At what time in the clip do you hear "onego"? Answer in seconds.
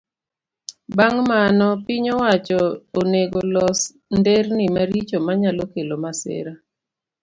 2.99-3.39